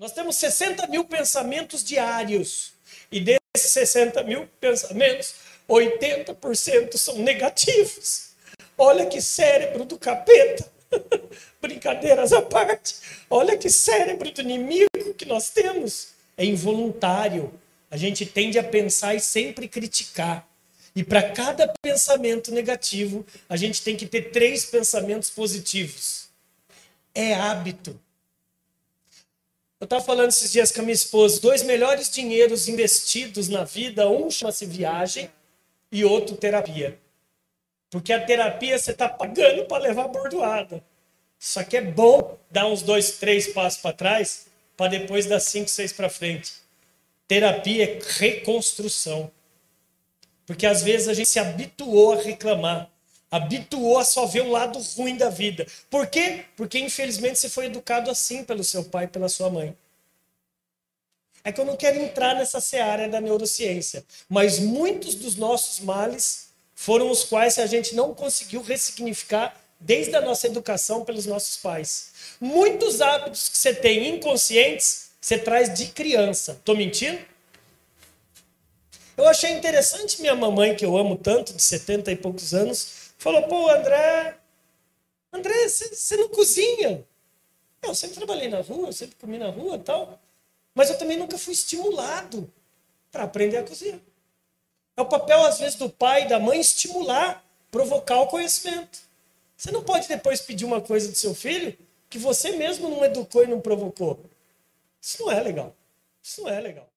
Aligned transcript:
Nós 0.00 0.12
temos 0.12 0.36
60 0.36 0.86
mil 0.86 1.04
pensamentos 1.04 1.84
diários. 1.84 2.72
E 3.12 3.20
desses 3.20 3.70
60 3.70 4.22
mil 4.24 4.48
pensamentos, 4.58 5.34
80% 5.68 6.96
são 6.96 7.18
negativos. 7.18 8.30
Olha 8.78 9.04
que 9.04 9.20
cérebro 9.20 9.84
do 9.84 9.98
capeta. 9.98 10.66
Brincadeiras 11.60 12.32
à 12.32 12.40
parte. 12.40 12.94
Olha 13.28 13.58
que 13.58 13.68
cérebro 13.68 14.30
do 14.30 14.40
inimigo 14.40 15.12
que 15.18 15.26
nós 15.26 15.50
temos. 15.50 16.14
É 16.34 16.46
involuntário. 16.46 17.52
A 17.90 17.98
gente 17.98 18.24
tende 18.24 18.58
a 18.58 18.64
pensar 18.64 19.14
e 19.14 19.20
sempre 19.20 19.68
criticar. 19.68 20.48
E 20.96 21.04
para 21.04 21.30
cada 21.30 21.70
pensamento 21.82 22.50
negativo, 22.50 23.26
a 23.50 23.56
gente 23.56 23.82
tem 23.82 23.98
que 23.98 24.06
ter 24.06 24.30
três 24.30 24.64
pensamentos 24.64 25.28
positivos. 25.28 26.30
É 27.14 27.34
hábito. 27.34 28.00
Eu 29.80 29.84
estava 29.84 30.04
falando 30.04 30.28
esses 30.28 30.52
dias 30.52 30.70
com 30.70 30.82
a 30.82 30.84
minha 30.84 30.94
esposa, 30.94 31.40
dois 31.40 31.62
melhores 31.62 32.10
dinheiros 32.10 32.68
investidos 32.68 33.48
na 33.48 33.64
vida, 33.64 34.08
um 34.10 34.30
chama-se 34.30 34.66
viagem 34.66 35.30
e 35.90 36.04
outro 36.04 36.36
terapia. 36.36 36.98
Porque 37.90 38.12
a 38.12 38.22
terapia 38.24 38.78
você 38.78 38.90
está 38.90 39.08
pagando 39.08 39.64
para 39.64 39.82
levar 39.82 40.06
bordoada. 40.08 40.84
Só 41.38 41.64
que 41.64 41.78
é 41.78 41.80
bom 41.80 42.38
dar 42.50 42.66
uns 42.66 42.82
dois, 42.82 43.12
três 43.12 43.48
passos 43.54 43.80
para 43.80 43.96
trás, 43.96 44.46
para 44.76 44.90
depois 44.90 45.24
dar 45.24 45.40
cinco, 45.40 45.70
seis 45.70 45.94
para 45.94 46.10
frente. 46.10 46.52
Terapia 47.26 47.84
é 47.84 47.98
reconstrução. 48.18 49.32
Porque 50.44 50.66
às 50.66 50.82
vezes 50.82 51.08
a 51.08 51.14
gente 51.14 51.28
se 51.30 51.38
habituou 51.38 52.12
a 52.12 52.22
reclamar, 52.22 52.90
habituou 53.30 53.98
a 53.98 54.04
só 54.04 54.26
ver 54.26 54.42
o 54.42 54.50
lado 54.50 54.78
ruim 54.96 55.16
da 55.16 55.30
vida. 55.30 55.66
Por 55.88 56.06
quê? 56.06 56.44
Porque 56.56 56.78
infelizmente 56.78 57.38
você 57.38 57.48
foi 57.48 57.66
educado 57.66 58.10
assim 58.10 58.42
pelo 58.42 58.64
seu 58.64 58.84
pai 58.84 59.04
e 59.04 59.08
pela 59.08 59.28
sua 59.28 59.48
mãe. 59.48 59.76
É 61.42 61.52
que 61.52 61.60
eu 61.60 61.64
não 61.64 61.76
quero 61.76 61.98
entrar 62.00 62.34
nessa 62.34 62.60
seara 62.60 63.08
da 63.08 63.20
neurociência, 63.20 64.04
mas 64.28 64.58
muitos 64.58 65.14
dos 65.14 65.36
nossos 65.36 65.80
males 65.80 66.50
foram 66.74 67.10
os 67.10 67.24
quais 67.24 67.58
a 67.58 67.66
gente 67.66 67.94
não 67.94 68.14
conseguiu 68.14 68.62
ressignificar 68.62 69.58
desde 69.78 70.14
a 70.14 70.20
nossa 70.20 70.46
educação 70.46 71.04
pelos 71.04 71.24
nossos 71.24 71.56
pais. 71.56 72.10
Muitos 72.40 73.00
hábitos 73.00 73.48
que 73.48 73.56
você 73.56 73.74
tem 73.74 74.08
inconscientes, 74.08 75.10
você 75.20 75.38
traz 75.38 75.72
de 75.72 75.86
criança. 75.86 76.60
Tô 76.64 76.74
mentindo? 76.74 77.18
Eu 79.20 79.28
achei 79.28 79.50
interessante 79.50 80.18
minha 80.22 80.34
mamãe, 80.34 80.74
que 80.74 80.82
eu 80.82 80.96
amo 80.96 81.14
tanto, 81.14 81.52
de 81.52 81.60
70 81.60 82.10
e 82.10 82.16
poucos 82.16 82.54
anos, 82.54 83.12
falou: 83.18 83.42
pô, 83.42 83.68
André, 83.68 84.38
André, 85.30 85.68
você 85.68 86.16
não 86.16 86.30
cozinha. 86.30 87.04
Eu 87.82 87.94
sempre 87.94 88.16
trabalhei 88.16 88.48
na 88.48 88.62
rua, 88.62 88.88
eu 88.88 88.92
sempre 88.94 89.16
comi 89.16 89.36
na 89.36 89.50
rua 89.50 89.76
e 89.76 89.80
tal. 89.80 90.18
Mas 90.74 90.88
eu 90.88 90.96
também 90.96 91.18
nunca 91.18 91.36
fui 91.36 91.52
estimulado 91.52 92.50
para 93.12 93.24
aprender 93.24 93.58
a 93.58 93.62
cozinhar. 93.62 94.00
É 94.96 95.02
o 95.02 95.06
papel, 95.06 95.44
às 95.44 95.58
vezes, 95.58 95.74
do 95.74 95.90
pai 95.90 96.24
e 96.24 96.28
da 96.28 96.38
mãe 96.38 96.58
estimular, 96.58 97.44
provocar 97.70 98.22
o 98.22 98.26
conhecimento. 98.26 99.00
Você 99.54 99.70
não 99.70 99.84
pode 99.84 100.08
depois 100.08 100.40
pedir 100.40 100.64
uma 100.64 100.80
coisa 100.80 101.10
do 101.10 101.14
seu 101.14 101.34
filho 101.34 101.76
que 102.08 102.18
você 102.18 102.52
mesmo 102.52 102.88
não 102.88 103.04
educou 103.04 103.44
e 103.44 103.46
não 103.46 103.60
provocou. 103.60 104.18
Isso 104.98 105.22
não 105.22 105.30
é 105.30 105.42
legal. 105.42 105.76
Isso 106.22 106.40
não 106.40 106.48
é 106.48 106.58
legal. 106.58 106.90